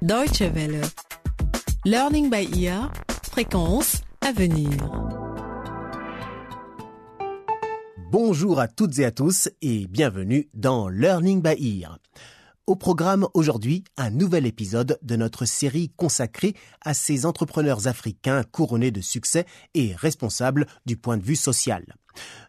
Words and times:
Deutsche 0.00 0.42
Welle. 0.42 0.80
Learning 1.84 2.30
by 2.30 2.48
ear. 2.56 2.92
Fréquence 3.32 4.02
à 4.20 4.30
venir. 4.30 4.70
Bonjour 8.12 8.60
à 8.60 8.68
toutes 8.68 9.00
et 9.00 9.04
à 9.04 9.10
tous 9.10 9.48
et 9.60 9.88
bienvenue 9.88 10.48
dans 10.54 10.88
Learning 10.88 11.42
by 11.42 11.82
Ear. 11.82 11.98
Au 12.68 12.76
programme 12.76 13.26
aujourd'hui, 13.32 13.82
un 13.96 14.10
nouvel 14.10 14.44
épisode 14.44 14.98
de 15.00 15.16
notre 15.16 15.46
série 15.46 15.90
consacrée 15.96 16.52
à 16.82 16.92
ces 16.92 17.24
entrepreneurs 17.24 17.86
africains 17.86 18.42
couronnés 18.42 18.90
de 18.90 19.00
succès 19.00 19.46
et 19.72 19.94
responsables 19.94 20.66
du 20.84 20.98
point 20.98 21.16
de 21.16 21.24
vue 21.24 21.34
social. 21.34 21.96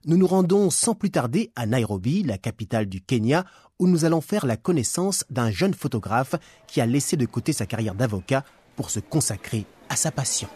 Nous 0.04 0.18
nous 0.18 0.27
rendons 0.27 0.71
sans 0.71 0.93
plus 0.93 1.09
tarder 1.09 1.54
à 1.55 1.65
Nairobi, 1.65 2.23
la 2.23 2.37
capitale 2.37 2.87
du 2.87 3.00
Kenya, 3.00 3.45
où 3.79 3.87
nous 3.87 4.04
allons 4.04 4.19
faire 4.19 4.45
la 4.45 4.57
connaissance 4.57 5.23
d'un 5.29 5.51
jeune 5.51 5.73
photographe 5.73 6.36
qui 6.67 6.81
a 6.81 6.86
laissé 6.86 7.15
de 7.15 7.25
côté 7.25 7.54
sa 7.54 7.65
carrière 7.65 7.95
d'avocat 7.95 8.43
pour 8.75 8.89
se 8.89 9.00
consacrer 9.00 9.65
à 9.87 9.95
sa 9.95 10.11
passion. 10.11 10.50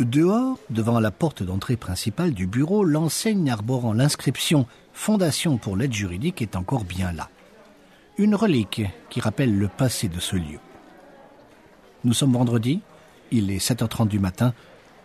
Dehors, 0.00 0.58
devant 0.70 0.98
la 0.98 1.10
porte 1.10 1.42
d'entrée 1.42 1.76
principale 1.76 2.32
du 2.32 2.46
bureau, 2.46 2.84
l'enseigne 2.84 3.50
arborant 3.50 3.92
l'inscription 3.92 4.66
Fondation 5.00 5.56
pour 5.56 5.78
l'aide 5.78 5.94
juridique 5.94 6.42
est 6.42 6.56
encore 6.56 6.84
bien 6.84 7.10
là. 7.12 7.30
Une 8.18 8.34
relique 8.34 8.82
qui 9.08 9.22
rappelle 9.22 9.56
le 9.56 9.66
passé 9.66 10.08
de 10.10 10.20
ce 10.20 10.36
lieu. 10.36 10.58
Nous 12.04 12.12
sommes 12.12 12.34
vendredi, 12.34 12.82
il 13.30 13.50
est 13.50 13.66
7h30 13.66 14.08
du 14.08 14.18
matin, 14.18 14.52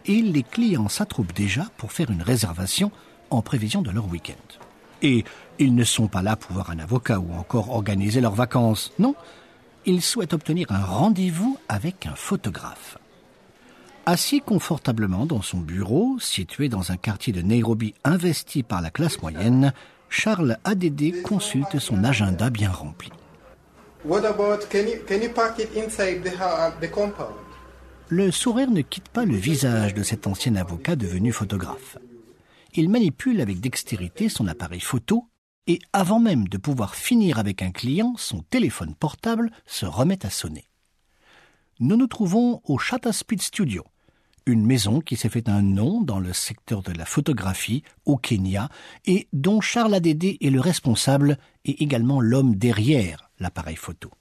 et 0.06 0.22
les 0.22 0.44
clients 0.44 0.90
s'attroupent 0.90 1.32
déjà 1.32 1.68
pour 1.78 1.94
faire 1.94 2.12
une 2.12 2.22
réservation 2.22 2.92
en 3.30 3.42
prévision 3.42 3.82
de 3.82 3.90
leur 3.90 4.10
week-end. 4.10 4.60
Et 5.02 5.24
ils 5.60 5.74
ne 5.74 5.86
sont 5.86 6.10
pas 6.10 6.22
là 6.22 6.36
pour 6.36 6.52
voir 6.52 6.72
un 6.72 6.80
avocat 6.80 7.22
ou 7.22 7.32
encore 7.32 7.72
organiser 7.72 8.20
leurs 8.20 8.36
vacances. 8.36 8.92
Non, 9.00 9.16
ils 9.86 10.02
souhaitent 10.02 10.34
obtenir 10.34 10.70
un 10.74 10.84
rendez-vous 10.84 11.58
avec 11.70 12.06
un 12.06 12.16
photographe. 12.16 12.98
Assis 14.08 14.40
confortablement 14.40 15.26
dans 15.26 15.42
son 15.42 15.58
bureau, 15.58 16.20
situé 16.20 16.70
dans 16.70 16.92
un 16.92 16.98
quartier 16.98 17.34
de 17.34 17.42
Nairobi 17.42 17.96
investi 18.04 18.62
par 18.62 18.84
la 18.84 18.92
classe 18.92 19.20
moyenne, 19.20 19.74
Charles 20.10 20.60
Adédé 20.64 21.24
consulte 21.24 21.80
son 21.80 22.04
agenda 22.04 22.52
bien 22.52 22.72
rempli. 22.72 23.10
Le 28.10 28.30
sourire 28.30 28.70
ne 28.70 28.82
quitte 28.82 29.10
pas 29.10 29.26
le 29.26 29.36
visage 29.36 29.96
de 29.96 30.04
cet 30.04 30.28
ancien 30.28 30.56
avocat 30.56 30.96
devenu 30.96 31.32
photographe. 31.32 31.98
Il 32.76 32.90
manipule 32.90 33.42
avec 33.42 33.60
dextérité 33.60 34.30
son 34.30 34.46
appareil 34.48 34.82
photo 34.82 35.26
et 35.66 35.80
avant 35.94 36.20
même 36.20 36.48
de 36.48 36.60
pouvoir 36.60 36.94
finir 36.94 37.40
avec 37.40 37.64
un 37.64 37.72
client, 37.72 38.14
son 38.18 38.44
téléphone 38.44 38.94
portable 38.94 39.50
se 39.66 39.88
remet 39.88 40.24
à 40.24 40.30
sonner. 40.30 40.70
Nous 41.80 41.98
nous 41.98 42.08
trouvons 42.08 42.62
au 42.66 42.78
Shutter 42.78 43.12
Speed 43.12 43.42
Studio, 43.42 43.84
une 44.46 44.66
maison 44.66 45.02
qui 45.02 45.16
s'est 45.16 45.30
fait 45.30 45.50
un 45.50 45.62
nom 45.62 46.02
dans 46.02 46.20
le 46.20 46.34
secteur 46.34 46.82
de 46.84 46.92
la 46.92 47.06
photographie 47.06 47.84
au 48.06 48.18
Kenya 48.18 48.70
et 49.06 49.28
dont 49.34 49.62
Charles 49.62 49.96
Adédé 49.96 50.38
est 50.42 50.50
le 50.50 50.60
responsable 50.60 51.38
et 51.66 51.84
également 51.84 52.22
l'homme 52.22 52.56
derrière 52.56 53.32
l'appareil 53.40 53.76
photo. 53.76 54.12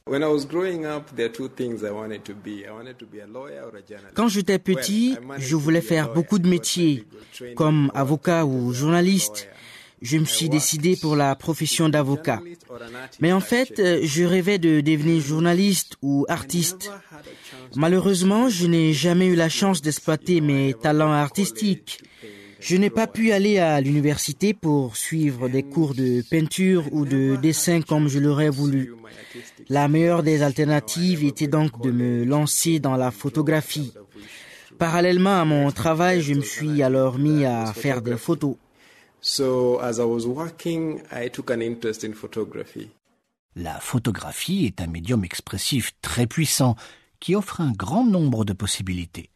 Quand 4.14 4.28
j'étais 4.28 4.58
petit, 4.58 5.16
je 5.38 5.56
voulais 5.56 5.80
faire 5.80 6.12
beaucoup 6.12 6.38
de 6.38 6.48
métiers, 6.48 7.06
comme 7.54 7.90
avocat 7.94 8.44
ou 8.46 8.72
journaliste. 8.72 9.48
Je 10.04 10.18
me 10.18 10.26
suis 10.26 10.50
décidé 10.50 10.96
pour 10.96 11.16
la 11.16 11.34
profession 11.34 11.88
d'avocat. 11.88 12.42
Mais 13.20 13.32
en 13.32 13.40
fait, 13.40 13.80
je 14.04 14.22
rêvais 14.22 14.58
de 14.58 14.82
devenir 14.82 15.22
journaliste 15.22 15.96
ou 16.02 16.26
artiste. 16.28 16.90
Malheureusement, 17.74 18.50
je 18.50 18.66
n'ai 18.66 18.92
jamais 18.92 19.28
eu 19.28 19.34
la 19.34 19.48
chance 19.48 19.80
d'exploiter 19.80 20.42
mes 20.42 20.74
talents 20.74 21.12
artistiques. 21.12 22.02
Je 22.60 22.76
n'ai 22.76 22.90
pas 22.90 23.06
pu 23.06 23.32
aller 23.32 23.58
à 23.58 23.80
l'université 23.80 24.52
pour 24.52 24.96
suivre 24.96 25.48
des 25.48 25.62
cours 25.62 25.94
de 25.94 26.22
peinture 26.30 26.84
ou 26.92 27.06
de 27.06 27.36
dessin 27.36 27.80
comme 27.80 28.08
je 28.08 28.18
l'aurais 28.18 28.50
voulu. 28.50 28.94
La 29.70 29.88
meilleure 29.88 30.22
des 30.22 30.42
alternatives 30.42 31.24
était 31.24 31.46
donc 31.46 31.80
de 31.82 31.90
me 31.90 32.24
lancer 32.24 32.78
dans 32.78 32.96
la 32.96 33.10
photographie. 33.10 33.94
Parallèlement 34.78 35.40
à 35.40 35.44
mon 35.46 35.70
travail, 35.70 36.20
je 36.20 36.34
me 36.34 36.42
suis 36.42 36.82
alors 36.82 37.18
mis 37.18 37.46
à 37.46 37.72
faire 37.72 38.02
des 38.02 38.16
photos. 38.16 38.56
La 43.56 43.80
photographie 43.80 44.66
est 44.66 44.82
un 44.82 44.86
médium 44.86 45.24
expressif 45.24 45.92
très 46.02 46.26
puissant 46.26 46.76
qui 47.20 47.34
offre 47.34 47.62
un 47.62 47.72
grand 47.72 48.04
nombre 48.04 48.44
de 48.44 48.52
possibilités. 48.52 49.30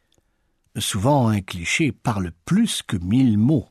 Souvent, 0.77 1.29
un 1.29 1.41
cliché 1.41 1.91
parle 1.91 2.31
plus 2.45 2.83
que 2.83 2.97
mille 2.97 3.39
mots. 3.39 3.67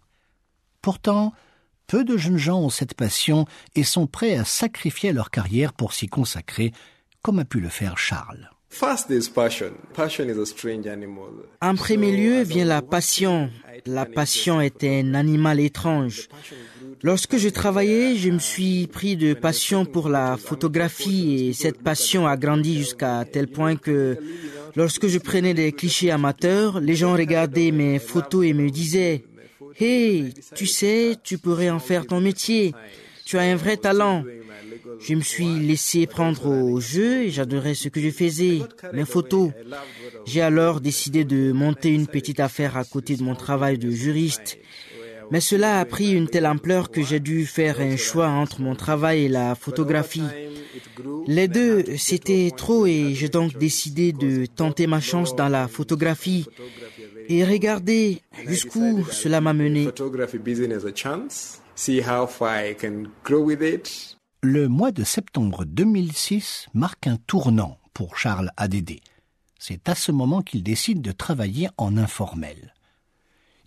Pourtant, 0.82 1.32
peu 1.86 2.02
de 2.02 2.16
jeunes 2.16 2.36
gens 2.36 2.62
ont 2.62 2.68
cette 2.68 2.94
passion 2.94 3.46
et 3.76 3.84
sont 3.84 4.08
prêts 4.08 4.34
à 4.34 4.44
sacrifier 4.44 5.12
leur 5.12 5.30
carrière 5.30 5.72
pour 5.72 5.92
s'y 5.92 6.08
consacrer, 6.08 6.72
comme 7.22 7.38
a 7.38 7.44
pu 7.44 7.60
le 7.60 7.68
faire 7.68 7.96
Charles. 7.96 8.50
En 11.60 11.74
premier 11.74 12.16
lieu 12.16 12.42
vient 12.42 12.64
la 12.64 12.82
passion. 12.82 13.50
La 13.86 14.04
passion 14.06 14.60
est 14.60 14.84
un 14.84 15.14
animal 15.14 15.58
étrange. 15.60 16.28
Lorsque 17.02 17.38
je 17.38 17.48
travaillais, 17.48 18.16
je 18.16 18.30
me 18.30 18.38
suis 18.38 18.86
pris 18.86 19.16
de 19.16 19.34
passion 19.34 19.84
pour 19.84 20.08
la 20.08 20.36
photographie 20.36 21.48
et 21.48 21.52
cette 21.52 21.82
passion 21.82 22.26
a 22.26 22.36
grandi 22.36 22.78
jusqu'à 22.78 23.24
tel 23.24 23.46
point 23.48 23.76
que 23.76 24.18
lorsque 24.76 25.06
je 25.06 25.18
prenais 25.18 25.54
des 25.54 25.72
clichés 25.72 26.10
amateurs, 26.10 26.80
les 26.80 26.94
gens 26.94 27.12
regardaient 27.14 27.70
mes 27.70 27.98
photos 27.98 28.44
et 28.46 28.52
me 28.52 28.68
disaient 28.70 29.24
Hey, 29.80 30.34
tu 30.54 30.66
sais, 30.66 31.16
tu 31.22 31.38
pourrais 31.38 31.70
en 31.70 31.78
faire 31.78 32.06
ton 32.06 32.20
métier. 32.20 32.74
Tu 33.28 33.36
as 33.36 33.42
un 33.42 33.56
vrai 33.56 33.76
talent. 33.76 34.24
Je 35.00 35.14
me 35.14 35.20
suis 35.20 35.58
laissé 35.58 36.06
prendre 36.06 36.46
au 36.46 36.80
jeu 36.80 37.24
et 37.24 37.30
j'adorais 37.30 37.74
ce 37.74 37.90
que 37.90 38.00
je 38.00 38.08
faisais, 38.08 38.60
mes 38.94 39.04
photos. 39.04 39.50
J'ai 40.24 40.40
alors 40.40 40.80
décidé 40.80 41.24
de 41.24 41.52
monter 41.52 41.90
une 41.90 42.06
petite 42.06 42.40
affaire 42.40 42.78
à 42.78 42.84
côté 42.84 43.16
de 43.16 43.22
mon 43.22 43.34
travail 43.34 43.76
de 43.76 43.90
juriste. 43.90 44.58
Mais 45.30 45.42
cela 45.42 45.78
a 45.78 45.84
pris 45.84 46.12
une 46.12 46.26
telle 46.26 46.46
ampleur 46.46 46.90
que 46.90 47.02
j'ai 47.02 47.20
dû 47.20 47.44
faire 47.44 47.80
un 47.80 47.98
choix 47.98 48.28
entre 48.28 48.62
mon 48.62 48.74
travail 48.74 49.26
et 49.26 49.28
la 49.28 49.54
photographie. 49.54 50.30
Les 51.26 51.48
deux, 51.48 51.84
c'était 51.98 52.50
trop 52.56 52.86
et 52.86 53.12
j'ai 53.12 53.28
donc 53.28 53.58
décidé 53.58 54.14
de 54.14 54.46
tenter 54.46 54.86
ma 54.86 55.02
chance 55.02 55.36
dans 55.36 55.50
la 55.50 55.68
photographie. 55.68 56.46
Et 57.28 57.44
regardez 57.44 58.22
jusqu'où 58.46 59.04
cela 59.10 59.42
m'a 59.42 59.52
mené. 59.52 59.90
Le 64.42 64.66
mois 64.66 64.90
de 64.90 65.04
septembre 65.04 65.64
2006 65.64 66.66
marque 66.74 67.06
un 67.06 67.18
tournant 67.18 67.78
pour 67.94 68.18
Charles 68.18 68.50
Adédé. 68.56 69.00
C'est 69.60 69.88
à 69.88 69.94
ce 69.94 70.10
moment 70.10 70.42
qu'il 70.42 70.64
décide 70.64 71.02
de 71.02 71.12
travailler 71.12 71.68
en 71.76 71.96
informel. 71.96 72.74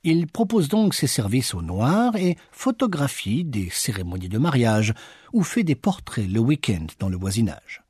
Il 0.04 0.28
propose 0.28 0.68
donc 0.68 0.94
ses 0.94 1.08
services 1.08 1.54
au 1.54 1.62
noir 1.62 2.18
et 2.18 2.36
photographie 2.52 3.46
des 3.46 3.70
cérémonies 3.70 4.28
de 4.28 4.40
mariage 4.40 4.94
ou 5.32 5.42
fait 5.42 5.64
des 5.64 5.76
portraits 5.76 6.30
le 6.30 6.42
week-end 6.42 6.88
dans 7.00 7.08
le 7.08 7.16
voisinage. 7.16 7.82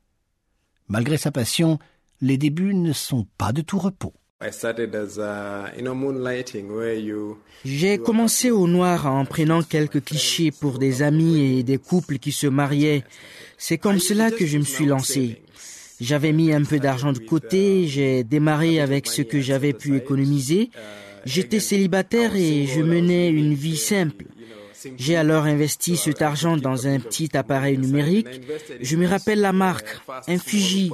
Malgré 0.86 1.18
sa 1.18 1.32
passion, 1.32 1.80
les 2.20 2.38
débuts 2.38 2.74
ne 2.74 2.92
sont 2.92 3.26
pas 3.38 3.52
de 3.52 3.60
tout 3.60 3.80
repos. 3.80 4.14
J'ai 7.64 7.98
commencé 7.98 8.50
au 8.50 8.66
noir 8.66 9.06
en 9.06 9.24
prenant 9.24 9.62
quelques 9.62 10.04
clichés 10.04 10.50
pour 10.50 10.78
des 10.78 11.02
amis 11.02 11.58
et 11.58 11.62
des 11.62 11.78
couples 11.78 12.18
qui 12.18 12.32
se 12.32 12.46
mariaient. 12.48 13.04
C'est 13.56 13.78
comme 13.78 13.98
cela 14.00 14.30
que 14.30 14.44
je 14.44 14.58
me 14.58 14.64
suis 14.64 14.86
lancé. 14.86 15.42
J'avais 16.00 16.32
mis 16.32 16.52
un 16.52 16.64
peu 16.64 16.80
d'argent 16.80 17.12
de 17.12 17.20
côté, 17.20 17.86
j'ai 17.86 18.24
démarré 18.24 18.80
avec 18.80 19.06
ce 19.06 19.22
que 19.22 19.40
j'avais 19.40 19.72
pu 19.72 19.96
économiser. 19.96 20.70
J'étais 21.24 21.60
célibataire 21.60 22.34
et 22.34 22.66
je 22.66 22.80
menais 22.80 23.28
une 23.30 23.54
vie 23.54 23.76
simple. 23.76 24.24
J'ai 24.96 25.16
alors 25.16 25.44
investi 25.44 25.96
cet 25.96 26.22
argent 26.22 26.56
dans 26.56 26.88
un 26.88 26.98
petit 26.98 27.36
appareil 27.36 27.78
numérique. 27.78 28.26
Je 28.80 28.96
me 28.96 29.06
rappelle 29.06 29.40
la 29.40 29.52
marque, 29.52 30.00
un 30.26 30.38
Fuji. 30.38 30.90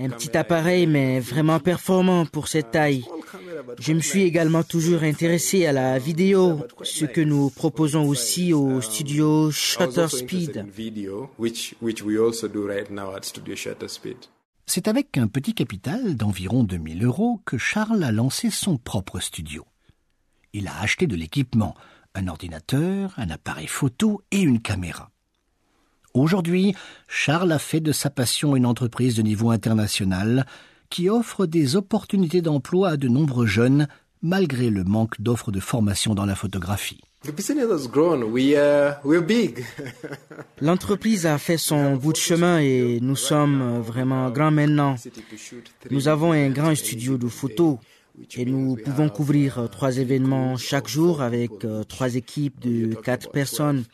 Un 0.00 0.10
petit 0.10 0.36
appareil, 0.36 0.86
mais 0.86 1.18
vraiment 1.18 1.58
performant 1.58 2.24
pour 2.24 2.46
cette 2.46 2.70
taille. 2.70 3.04
Je 3.80 3.92
me 3.92 4.00
suis 4.00 4.22
également 4.22 4.62
toujours 4.62 5.02
intéressé 5.02 5.66
à 5.66 5.72
la 5.72 5.98
vidéo, 5.98 6.64
ce 6.82 7.04
que 7.04 7.20
nous 7.20 7.50
proposons 7.50 8.06
aussi 8.06 8.52
au 8.52 8.80
studio 8.80 9.50
Shutter 9.50 10.06
Speed. 10.08 10.66
C'est 14.66 14.86
avec 14.86 15.16
un 15.16 15.26
petit 15.26 15.54
capital 15.54 16.14
d'environ 16.14 16.62
2000 16.62 17.04
euros 17.04 17.40
que 17.44 17.58
Charles 17.58 18.04
a 18.04 18.12
lancé 18.12 18.50
son 18.50 18.76
propre 18.76 19.18
studio. 19.18 19.66
Il 20.52 20.68
a 20.68 20.80
acheté 20.80 21.06
de 21.06 21.16
l'équipement, 21.16 21.74
un 22.14 22.28
ordinateur, 22.28 23.14
un 23.16 23.30
appareil 23.30 23.66
photo 23.66 24.22
et 24.30 24.40
une 24.40 24.60
caméra. 24.60 25.10
Aujourd'hui, 26.14 26.74
Charles 27.06 27.52
a 27.52 27.58
fait 27.58 27.80
de 27.80 27.92
sa 27.92 28.08
passion 28.10 28.56
une 28.56 28.66
entreprise 28.66 29.16
de 29.16 29.22
niveau 29.22 29.50
international 29.50 30.46
qui 30.90 31.08
offre 31.08 31.46
des 31.46 31.76
opportunités 31.76 32.42
d'emploi 32.42 32.90
à 32.90 32.96
de 32.96 33.08
nombreux 33.08 33.46
jeunes 33.46 33.88
malgré 34.22 34.70
le 34.70 34.84
manque 34.84 35.20
d'offres 35.20 35.50
de 35.52 35.60
formation 35.60 36.14
dans 36.14 36.24
la 36.26 36.34
photographie. 36.34 37.00
L'entreprise 40.60 41.26
a 41.26 41.38
fait 41.38 41.58
son 41.58 41.96
bout 41.96 42.12
de 42.12 42.18
chemin 42.18 42.58
et 42.58 42.98
nous 43.00 43.16
sommes 43.16 43.80
vraiment 43.80 44.30
grands 44.30 44.50
maintenant. 44.50 44.96
Nous 45.90 46.08
avons 46.08 46.32
un 46.32 46.50
grand 46.50 46.74
studio 46.74 47.16
de 47.18 47.28
photos 47.28 47.78
et 48.36 48.44
nous 48.44 48.76
pouvons 48.76 49.08
couvrir 49.08 49.58
euh, 49.58 49.66
trois 49.66 49.98
événements 49.98 50.56
chaque 50.56 50.88
jour 50.88 51.22
avec 51.22 51.64
euh, 51.64 51.84
trois 51.84 52.16
équipes 52.16 52.58
de 52.60 52.94
quatre 52.94 53.30
personnes. 53.30 53.84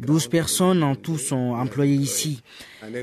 Douze 0.00 0.28
personnes 0.28 0.82
en 0.82 0.94
tout 0.94 1.18
sont 1.18 1.54
employées 1.54 1.96
ici. 1.96 2.42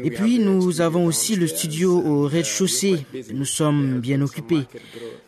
Et 0.04 0.12
puis 0.12 0.40
nous 0.40 0.82
avons 0.82 1.06
aussi 1.06 1.36
le 1.36 1.48
studio 1.48 2.00
au 2.00 2.28
rez-de-chaussée. 2.28 3.06
Nous 3.34 3.46
sommes 3.46 4.00
bien 4.00 4.22
occupés. 4.22 4.66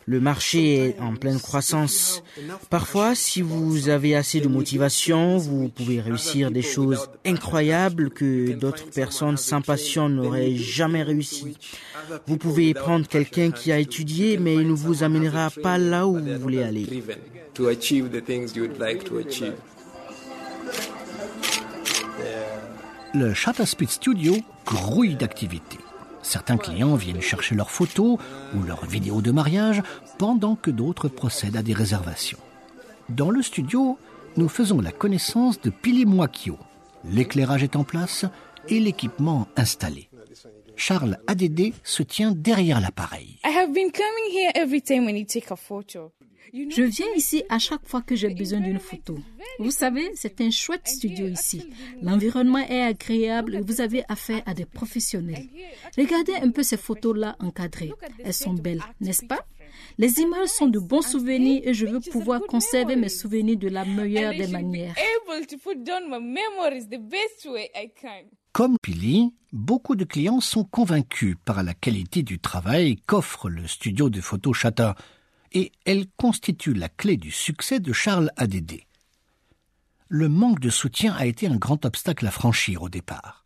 Le 0.06 0.20
marché 0.20 0.76
est 0.76 1.00
en 1.00 1.14
pleine 1.14 1.40
croissance. 1.40 2.22
Parfois, 2.70 3.14
si 3.14 3.42
vous 3.42 3.88
avez 3.88 4.14
assez 4.14 4.40
de 4.40 4.48
motivation, 4.48 5.36
vous 5.36 5.68
pouvez 5.68 6.00
réussir 6.00 6.50
des 6.50 6.62
choses 6.62 7.08
incroyables 7.24 8.10
que 8.10 8.52
d'autres 8.52 8.88
personnes 8.90 9.36
sans 9.36 9.62
passion 9.62 10.08
n'auraient 10.08 10.54
jamais 10.54 11.02
réussi. 11.02 11.56
Vous 12.26 12.36
pouvez 12.36 12.72
prendre 12.72 13.08
quelqu'un 13.08 13.50
qui 13.50 13.72
a 13.72 13.78
étudié, 13.78 14.38
mais 14.38 14.54
il 14.54 14.68
ne 14.68 14.72
vous 14.72 15.02
amènera 15.16 15.50
pas 15.62 15.78
là 15.78 16.06
où 16.06 16.18
vous 16.18 16.38
voulez 16.38 16.62
aller. 16.62 16.86
Le 23.14 23.34
Speed 23.34 23.90
Studio 23.90 24.36
grouille 24.66 25.14
d'activités. 25.14 25.78
Certains 26.22 26.56
clients 26.56 26.96
viennent 26.96 27.20
chercher 27.20 27.54
leurs 27.54 27.70
photos 27.70 28.18
ou 28.54 28.62
leurs 28.64 28.84
vidéos 28.84 29.22
de 29.22 29.30
mariage 29.30 29.82
pendant 30.18 30.56
que 30.56 30.70
d'autres 30.70 31.08
procèdent 31.08 31.56
à 31.56 31.62
des 31.62 31.72
réservations. 31.72 32.38
Dans 33.08 33.30
le 33.30 33.42
studio, 33.42 33.96
nous 34.36 34.48
faisons 34.48 34.80
la 34.80 34.90
connaissance 34.90 35.60
de 35.60 35.70
Pili 35.70 36.04
Mwakio. 36.04 36.58
L'éclairage 37.04 37.62
est 37.62 37.76
en 37.76 37.84
place 37.84 38.24
et 38.68 38.80
l'équipement 38.80 39.46
installé. 39.56 40.08
Charles 40.76 41.18
ADD 41.26 41.72
se 41.82 42.02
tient 42.02 42.32
derrière 42.32 42.80
l'appareil. 42.80 43.38
Je 46.52 46.82
viens 46.82 47.06
ici 47.16 47.42
à 47.48 47.58
chaque 47.58 47.86
fois 47.86 48.02
que 48.02 48.14
j'ai 48.14 48.28
besoin 48.30 48.60
d'une 48.60 48.78
photo. 48.78 49.18
Vous 49.58 49.70
savez, 49.70 50.10
c'est 50.14 50.40
un 50.40 50.50
chouette 50.50 50.86
studio 50.86 51.26
ici. 51.26 51.68
L'environnement 52.02 52.58
est 52.58 52.82
agréable 52.82 53.56
et 53.56 53.60
vous 53.60 53.80
avez 53.80 54.04
affaire 54.08 54.42
à 54.46 54.54
des 54.54 54.64
professionnels. 54.66 55.46
Regardez 55.96 56.34
un 56.34 56.50
peu 56.50 56.62
ces 56.62 56.76
photos-là 56.76 57.36
encadrées. 57.40 57.92
Elles 58.22 58.34
sont 58.34 58.54
belles, 58.54 58.82
n'est-ce 59.00 59.24
pas? 59.24 59.44
Les 59.98 60.20
images 60.20 60.48
sont 60.48 60.68
de 60.68 60.78
bons 60.78 61.02
souvenirs 61.02 61.62
et 61.64 61.74
je 61.74 61.86
veux 61.86 62.00
pouvoir 62.00 62.40
conserver 62.42 62.96
mes 62.96 63.08
souvenirs 63.08 63.58
de 63.58 63.68
la 63.68 63.84
meilleure 63.84 64.34
des 64.34 64.46
manières. 64.46 64.94
Comme 68.56 68.78
Pili, 68.80 69.34
beaucoup 69.52 69.96
de 69.96 70.04
clients 70.04 70.40
sont 70.40 70.64
convaincus 70.64 71.36
par 71.44 71.62
la 71.62 71.74
qualité 71.74 72.22
du 72.22 72.38
travail 72.38 72.96
qu'offre 73.06 73.50
le 73.50 73.66
studio 73.66 74.08
de 74.08 74.22
photo 74.22 74.54
Chata 74.54 74.94
et 75.52 75.72
elle 75.84 76.06
constitue 76.16 76.72
la 76.72 76.88
clé 76.88 77.18
du 77.18 77.30
succès 77.30 77.80
de 77.80 77.92
Charles 77.92 78.30
ADD. 78.38 78.80
Le 80.08 80.30
manque 80.30 80.58
de 80.58 80.70
soutien 80.70 81.12
a 81.12 81.26
été 81.26 81.48
un 81.48 81.56
grand 81.56 81.84
obstacle 81.84 82.26
à 82.26 82.30
franchir 82.30 82.82
au 82.82 82.88
départ. 82.88 83.44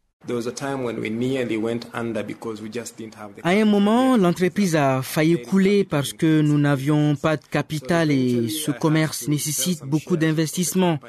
À 3.43 3.51
un 3.51 3.65
moment, 3.65 4.17
l'entreprise 4.17 4.77
a 4.77 5.03
failli 5.03 5.43
couler 5.43 5.83
parce 5.83 6.13
que 6.13 6.41
nous 6.41 6.59
n'avions 6.59 7.17
pas 7.17 7.37
de 7.37 7.45
capital 7.47 8.13
et 8.13 8.49
ce 8.49 8.71
commerce 8.71 9.27
nécessite 9.27 9.83
beaucoup 9.83 10.17
d'investissement. 10.17 11.01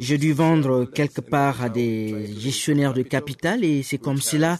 J'ai 0.00 0.16
dû 0.16 0.32
vendre 0.32 0.86
quelque 0.86 1.20
part 1.20 1.62
à 1.62 1.68
des 1.68 2.34
gestionnaires 2.38 2.94
de 2.94 3.02
capital 3.02 3.62
et 3.64 3.82
c'est 3.82 3.98
comme 3.98 4.20
cela 4.20 4.58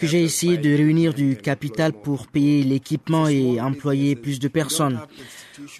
que 0.00 0.06
j'ai 0.08 0.24
essayé 0.24 0.58
de 0.58 0.68
réunir 0.68 1.14
du 1.14 1.36
capital 1.36 1.92
pour 1.92 2.26
payer 2.26 2.64
l'équipement 2.64 3.28
et 3.28 3.60
employer 3.60 4.16
plus 4.16 4.40
de 4.40 4.48
personnes. 4.48 4.98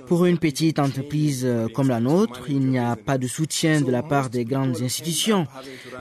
Pour 0.07 0.27
une 0.27 0.39
petite 0.39 0.79
entreprise 0.79 1.47
comme 1.75 1.89
la 1.89 1.99
nôtre, 1.99 2.45
il 2.49 2.61
n'y 2.61 2.79
a 2.79 2.95
pas 2.95 3.19
de 3.19 3.27
soutien 3.27 3.81
de 3.81 3.91
la 3.91 4.05
part 4.05 4.31
des 4.31 4.45
grandes 4.45 4.81
institutions. 4.81 5.49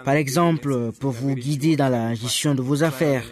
Par 0.06 0.14
exemple, 0.14 0.92
pour 1.00 1.12
vous 1.12 1.34
guider 1.34 1.76
dans 1.76 1.90
la 1.90 2.14
gestion 2.14 2.54
de 2.54 2.62
vos 2.62 2.84
affaires. 2.84 3.24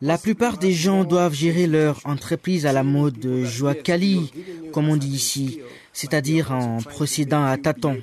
La 0.00 0.16
plupart 0.16 0.58
des 0.58 0.72
gens 0.72 1.02
doivent 1.02 1.34
gérer 1.34 1.66
leur 1.66 1.98
entreprise 2.04 2.66
à 2.66 2.72
la 2.72 2.84
mode 2.84 3.18
de 3.18 3.44
joie 3.44 3.74
Kali, 3.74 4.30
comme 4.70 4.88
on 4.88 4.96
dit 4.96 5.08
ici 5.08 5.60
c'est-à-dire 5.98 6.52
en 6.52 6.78
procédant 6.78 7.44
à 7.44 7.56
tâtons. 7.56 8.00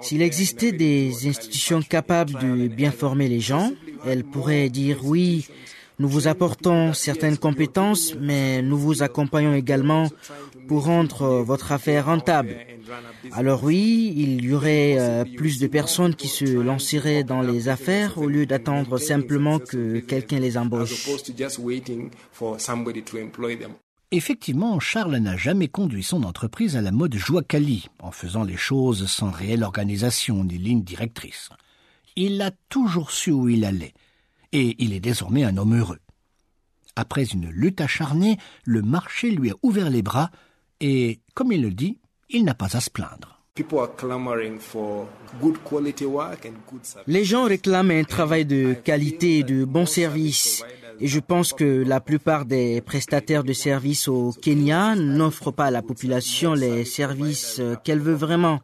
S'il 0.00 0.22
existait 0.22 0.72
des 0.72 1.28
institutions 1.28 1.80
capables 1.80 2.32
de 2.32 2.66
bien 2.66 2.90
former 2.90 3.28
les 3.28 3.38
gens, 3.38 3.70
elles 4.04 4.24
pourraient 4.24 4.70
dire 4.70 4.98
oui, 5.04 5.46
nous 6.00 6.08
vous 6.08 6.26
apportons 6.26 6.92
certaines 6.94 7.38
compétences, 7.38 8.16
mais 8.20 8.60
nous 8.60 8.76
vous 8.76 9.04
accompagnons 9.04 9.54
également 9.54 10.08
pour 10.66 10.86
rendre 10.86 11.42
votre 11.42 11.70
affaire 11.70 12.06
rentable. 12.06 12.56
Alors 13.30 13.62
oui, 13.62 14.12
il 14.16 14.44
y 14.44 14.52
aurait 14.52 14.96
euh, 14.98 15.24
plus 15.24 15.60
de 15.60 15.68
personnes 15.68 16.16
qui 16.16 16.26
se 16.26 16.44
lanceraient 16.44 17.22
dans 17.22 17.40
les 17.40 17.68
affaires 17.68 18.18
au 18.18 18.26
lieu 18.26 18.46
d'attendre 18.46 18.98
simplement 18.98 19.60
que 19.60 20.00
quelqu'un 20.00 20.40
les 20.40 20.58
embauche. 20.58 21.06
Effectivement, 24.14 24.78
Charles 24.78 25.16
n'a 25.16 25.38
jamais 25.38 25.68
conduit 25.68 26.02
son 26.02 26.24
entreprise 26.24 26.76
à 26.76 26.82
la 26.82 26.92
mode 26.92 27.14
Joie-Cali, 27.14 27.88
en 27.98 28.10
faisant 28.10 28.44
les 28.44 28.58
choses 28.58 29.06
sans 29.06 29.30
réelle 29.30 29.64
organisation 29.64 30.44
ni 30.44 30.58
ligne 30.58 30.82
directrice. 30.82 31.48
Il 32.14 32.42
a 32.42 32.50
toujours 32.68 33.10
su 33.10 33.30
où 33.30 33.48
il 33.48 33.64
allait, 33.64 33.94
et 34.52 34.76
il 34.78 34.92
est 34.92 35.00
désormais 35.00 35.44
un 35.44 35.56
homme 35.56 35.78
heureux. 35.78 35.98
Après 36.94 37.24
une 37.24 37.48
lutte 37.48 37.80
acharnée, 37.80 38.36
le 38.64 38.82
marché 38.82 39.30
lui 39.30 39.50
a 39.50 39.54
ouvert 39.62 39.88
les 39.88 40.02
bras, 40.02 40.30
et, 40.80 41.20
comme 41.32 41.50
il 41.50 41.62
le 41.62 41.70
dit, 41.70 41.98
il 42.28 42.44
n'a 42.44 42.52
pas 42.52 42.76
à 42.76 42.80
se 42.82 42.90
plaindre. 42.90 43.40
Les 47.06 47.24
gens 47.24 47.44
réclament 47.44 47.90
un 47.90 48.04
travail 48.04 48.44
de 48.44 48.74
qualité 48.74 49.38
et 49.38 49.42
de 49.42 49.64
bons 49.64 49.86
services. 49.86 50.62
Et 51.00 51.08
je 51.08 51.20
pense 51.20 51.52
que 51.52 51.84
la 51.84 52.00
plupart 52.00 52.44
des 52.44 52.80
prestataires 52.80 53.44
de 53.44 53.52
services 53.52 54.08
au 54.08 54.32
Kenya 54.40 54.94
n'offrent 54.94 55.52
pas 55.52 55.66
à 55.66 55.70
la 55.70 55.82
population 55.82 56.54
les 56.54 56.84
services 56.84 57.60
qu'elle 57.84 58.00
veut 58.00 58.14
vraiment. 58.14 58.60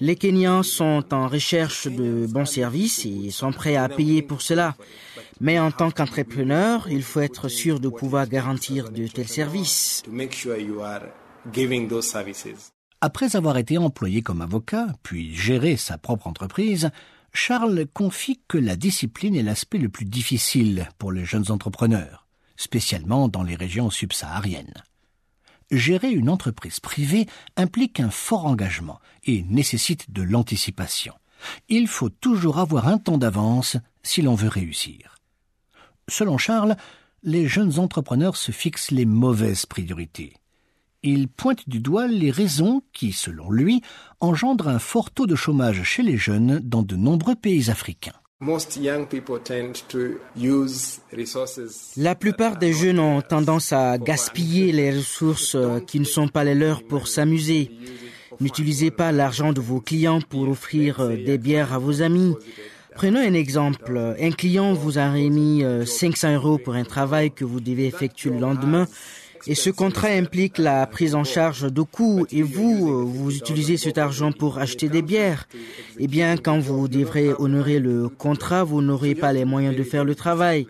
Les 0.00 0.16
Kenyans 0.16 0.62
sont 0.62 1.04
en 1.12 1.28
recherche 1.28 1.86
de 1.86 2.26
bons 2.26 2.46
services 2.46 3.06
et 3.06 3.30
sont 3.30 3.52
prêts 3.52 3.76
à 3.76 3.88
payer 3.88 4.22
pour 4.22 4.42
cela. 4.42 4.74
Mais 5.40 5.58
en 5.58 5.70
tant 5.70 5.90
qu'entrepreneur, 5.90 6.88
il 6.90 7.02
faut 7.02 7.20
être 7.20 7.48
sûr 7.48 7.80
de 7.80 7.88
pouvoir 7.88 8.28
garantir 8.28 8.90
de 8.90 9.06
tels 9.06 9.28
services. 9.28 10.02
Après 13.06 13.36
avoir 13.36 13.58
été 13.58 13.76
employé 13.76 14.22
comme 14.22 14.40
avocat, 14.40 14.86
puis 15.02 15.34
géré 15.34 15.76
sa 15.76 15.98
propre 15.98 16.26
entreprise, 16.26 16.90
Charles 17.34 17.84
confie 17.92 18.40
que 18.48 18.56
la 18.56 18.76
discipline 18.76 19.36
est 19.36 19.42
l'aspect 19.42 19.76
le 19.76 19.90
plus 19.90 20.06
difficile 20.06 20.88
pour 20.96 21.12
les 21.12 21.26
jeunes 21.26 21.50
entrepreneurs, 21.50 22.26
spécialement 22.56 23.28
dans 23.28 23.42
les 23.42 23.56
régions 23.56 23.90
subsahariennes. 23.90 24.82
Gérer 25.70 26.12
une 26.12 26.30
entreprise 26.30 26.80
privée 26.80 27.26
implique 27.58 28.00
un 28.00 28.08
fort 28.08 28.46
engagement 28.46 29.00
et 29.24 29.42
nécessite 29.50 30.10
de 30.10 30.22
l'anticipation. 30.22 31.12
Il 31.68 31.88
faut 31.88 32.08
toujours 32.08 32.58
avoir 32.58 32.88
un 32.88 32.96
temps 32.96 33.18
d'avance 33.18 33.76
si 34.02 34.22
l'on 34.22 34.34
veut 34.34 34.48
réussir. 34.48 35.16
Selon 36.08 36.38
Charles, 36.38 36.74
les 37.22 37.48
jeunes 37.48 37.78
entrepreneurs 37.78 38.38
se 38.38 38.50
fixent 38.50 38.92
les 38.92 39.04
mauvaises 39.04 39.66
priorités 39.66 40.32
il 41.10 41.28
pointe 41.28 41.68
du 41.68 41.80
doigt 41.80 42.06
les 42.06 42.30
raisons 42.30 42.82
qui, 42.92 43.12
selon 43.12 43.50
lui, 43.50 43.82
engendrent 44.20 44.68
un 44.68 44.78
fort 44.78 45.10
taux 45.10 45.26
de 45.26 45.34
chômage 45.34 45.82
chez 45.82 46.02
les 46.02 46.16
jeunes 46.16 46.60
dans 46.62 46.82
de 46.82 46.96
nombreux 46.96 47.34
pays 47.34 47.70
africains. 47.70 48.12
La 51.96 52.14
plupart 52.14 52.56
des 52.58 52.72
jeunes 52.72 52.98
ont 52.98 53.22
tendance 53.22 53.72
à 53.72 53.98
gaspiller 53.98 54.72
les 54.72 54.90
ressources 54.96 55.56
qui 55.86 56.00
ne 56.00 56.04
sont 56.04 56.28
pas 56.28 56.44
les 56.44 56.54
leurs 56.54 56.82
pour 56.82 57.08
s'amuser. 57.08 57.70
N'utilisez 58.40 58.90
pas 58.90 59.12
l'argent 59.12 59.52
de 59.52 59.60
vos 59.60 59.80
clients 59.80 60.20
pour 60.20 60.48
offrir 60.48 61.08
des 61.08 61.38
bières 61.38 61.72
à 61.72 61.78
vos 61.78 62.02
amis. 62.02 62.34
Prenons 62.94 63.20
un 63.20 63.34
exemple. 63.34 64.14
Un 64.20 64.30
client 64.30 64.72
vous 64.72 64.98
a 64.98 65.10
remis 65.10 65.64
500 65.84 66.28
euh, 66.28 66.34
euros 66.36 66.58
pour 66.58 66.74
un 66.74 66.84
travail 66.84 67.32
que 67.32 67.44
vous 67.44 67.60
devez 67.60 67.86
effectuer 67.86 68.30
le 68.30 68.38
lendemain 68.38 68.86
Et 69.46 69.54
ce 69.54 69.70
contrat 69.70 70.08
implique 70.08 70.58
la 70.58 70.86
prise 70.86 71.14
en 71.14 71.24
charge 71.24 71.70
de 71.72 71.82
coûts 71.82 72.26
et 72.30 72.42
vous, 72.42 73.06
vous 73.06 73.36
utilisez 73.36 73.76
cet 73.76 73.98
argent 73.98 74.32
pour 74.32 74.58
acheter 74.58 74.88
des 74.88 75.02
bières. 75.02 75.46
Eh 75.98 76.06
bien, 76.06 76.36
quand 76.36 76.58
vous 76.58 76.88
devrez 76.88 77.30
honorer 77.38 77.78
le 77.78 78.08
contrat, 78.08 78.64
vous 78.64 78.80
n'aurez 78.80 79.14
pas 79.14 79.32
les 79.32 79.44
moyens 79.44 79.76
de 79.76 79.82
faire 79.82 80.04
le 80.04 80.14
travail. 80.14 80.66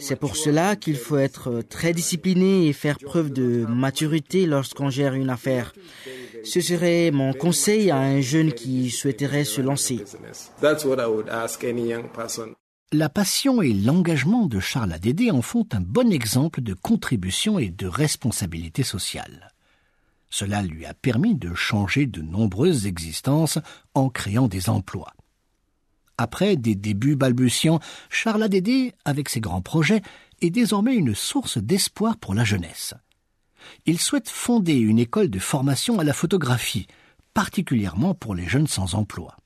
C'est 0.00 0.16
pour 0.16 0.36
cela 0.36 0.74
qu'il 0.76 0.96
faut 0.96 1.18
être 1.18 1.62
très 1.68 1.92
discipliné 1.92 2.66
et 2.66 2.72
faire 2.72 2.98
preuve 2.98 3.32
de 3.32 3.64
maturité 3.68 4.46
lorsqu'on 4.46 4.90
gère 4.90 5.14
une 5.14 5.30
affaire. 5.30 5.72
Ce 6.42 6.60
serait 6.60 7.10
mon 7.12 7.32
conseil 7.32 7.90
à 7.90 7.98
un 7.98 8.20
jeune 8.20 8.52
qui 8.52 8.90
souhaiterait 8.90 9.44
se 9.44 9.60
lancer. 9.60 10.04
La 12.92 13.08
passion 13.08 13.62
et 13.62 13.72
l'engagement 13.72 14.46
de 14.46 14.60
Charles 14.60 14.92
Adédé 14.92 15.32
en 15.32 15.42
font 15.42 15.66
un 15.72 15.80
bon 15.80 16.12
exemple 16.12 16.60
de 16.60 16.72
contribution 16.72 17.58
et 17.58 17.68
de 17.68 17.88
responsabilité 17.88 18.84
sociale. 18.84 19.52
Cela 20.30 20.62
lui 20.62 20.86
a 20.86 20.94
permis 20.94 21.34
de 21.34 21.52
changer 21.52 22.06
de 22.06 22.22
nombreuses 22.22 22.86
existences 22.86 23.58
en 23.94 24.08
créant 24.08 24.46
des 24.46 24.70
emplois. 24.70 25.12
Après 26.16 26.54
des 26.54 26.76
débuts 26.76 27.16
balbutiants, 27.16 27.80
Charles 28.08 28.44
Adédé, 28.44 28.94
avec 29.04 29.30
ses 29.30 29.40
grands 29.40 29.62
projets, 29.62 30.02
est 30.40 30.50
désormais 30.50 30.94
une 30.94 31.16
source 31.16 31.58
d'espoir 31.58 32.16
pour 32.16 32.34
la 32.34 32.44
jeunesse. 32.44 32.94
Il 33.84 33.98
souhaite 33.98 34.28
fonder 34.28 34.74
une 34.74 35.00
école 35.00 35.28
de 35.28 35.40
formation 35.40 35.98
à 35.98 36.04
la 36.04 36.12
photographie, 36.12 36.86
particulièrement 37.34 38.14
pour 38.14 38.36
les 38.36 38.46
jeunes 38.46 38.68
sans 38.68 38.94
emploi. 38.94 39.36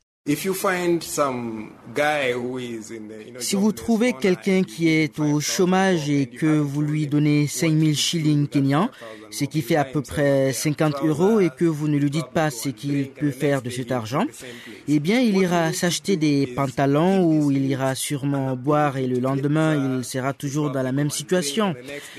Si 3.38 3.56
vous 3.56 3.72
trouvez 3.72 4.12
quelqu'un 4.12 4.62
qui 4.62 4.88
est 4.88 5.18
au 5.18 5.40
chômage 5.40 6.10
et 6.10 6.26
que 6.26 6.58
vous 6.58 6.82
lui 6.82 7.06
donnez 7.06 7.46
5000 7.46 7.96
shillings 7.96 8.46
kenyans, 8.46 8.90
ce 9.30 9.46
qui 9.46 9.62
fait 9.62 9.76
à 9.76 9.84
peu 9.84 10.02
près 10.02 10.52
50 10.52 10.96
euros, 11.04 11.40
et 11.40 11.48
que 11.48 11.64
vous 11.64 11.88
ne 11.88 11.96
lui 11.96 12.10
dites 12.10 12.28
pas 12.34 12.50
ce 12.50 12.68
qu'il 12.68 13.08
peut 13.08 13.30
faire 13.30 13.62
de 13.62 13.70
cet 13.70 13.92
argent, 13.92 14.26
eh 14.88 15.00
bien, 15.00 15.20
il 15.20 15.38
ira 15.38 15.72
s'acheter 15.72 16.18
des 16.18 16.46
pantalons 16.48 17.24
ou 17.24 17.50
il 17.50 17.64
ira 17.64 17.94
sûrement 17.94 18.54
boire 18.56 18.98
et 18.98 19.06
le 19.06 19.20
lendemain, 19.20 19.98
il 19.98 20.04
sera 20.04 20.34
toujours 20.34 20.70
dans 20.70 20.82
la 20.82 20.92
même 20.92 21.10
situation. 21.10 21.74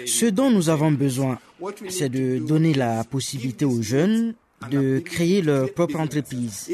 Ce 0.07 0.25
dont 0.25 0.49
nous 0.49 0.69
avons 0.69 0.91
besoin, 0.91 1.37
c'est 1.87 2.09
de 2.09 2.39
donner 2.39 2.73
la 2.73 3.03
possibilité 3.03 3.63
aux 3.63 3.83
jeunes 3.83 4.33
de 4.69 4.99
créer 4.99 5.41
leur 5.41 5.73
propre 5.73 5.99
entreprise. 5.99 6.69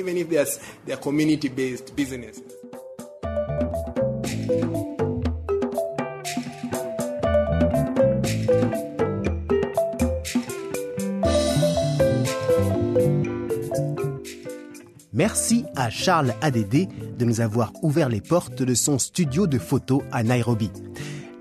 Merci 15.13 15.65
à 15.75 15.89
Charles 15.89 16.35
Adédé 16.41 16.87
de 17.17 17.25
nous 17.25 17.41
avoir 17.41 17.73
ouvert 17.81 18.07
les 18.07 18.21
portes 18.21 18.61
de 18.61 18.75
son 18.75 18.99
studio 18.99 19.47
de 19.47 19.57
photo 19.57 20.03
à 20.11 20.21
Nairobi. 20.23 20.69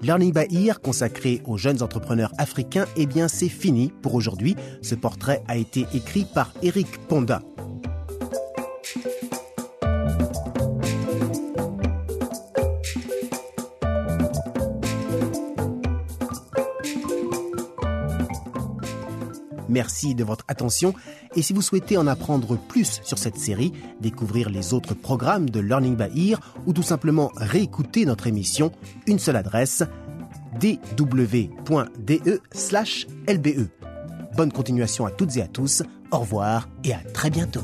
Learning 0.02 0.32
by 0.32 0.46
Ear 0.54 0.80
consacré 0.80 1.40
aux 1.46 1.56
jeunes 1.56 1.82
entrepreneurs 1.82 2.32
africains, 2.38 2.86
eh 2.96 3.06
bien 3.06 3.28
c'est 3.28 3.48
fini 3.48 3.92
pour 4.02 4.14
aujourd'hui. 4.14 4.54
Ce 4.82 4.94
portrait 4.94 5.42
a 5.48 5.56
été 5.56 5.86
écrit 5.94 6.26
par 6.34 6.52
Eric 6.62 6.86
Ponda. 7.08 7.42
Merci 19.76 20.14
de 20.14 20.24
votre 20.24 20.46
attention 20.48 20.94
et 21.34 21.42
si 21.42 21.52
vous 21.52 21.60
souhaitez 21.60 21.98
en 21.98 22.06
apprendre 22.06 22.56
plus 22.56 23.02
sur 23.04 23.18
cette 23.18 23.36
série, 23.36 23.74
découvrir 24.00 24.48
les 24.48 24.72
autres 24.72 24.94
programmes 24.94 25.50
de 25.50 25.60
Learning 25.60 25.94
by 25.94 26.30
Ear 26.30 26.40
ou 26.64 26.72
tout 26.72 26.82
simplement 26.82 27.30
réécouter 27.36 28.06
notre 28.06 28.26
émission, 28.26 28.72
une 29.06 29.18
seule 29.18 29.36
adresse 29.36 29.82
dw.de/lbe. 30.58 31.06
Bonne 34.34 34.50
continuation 34.50 35.04
à 35.04 35.10
toutes 35.10 35.36
et 35.36 35.42
à 35.42 35.46
tous. 35.46 35.82
Au 36.10 36.20
revoir 36.20 36.70
et 36.82 36.94
à 36.94 37.00
très 37.12 37.28
bientôt. 37.28 37.60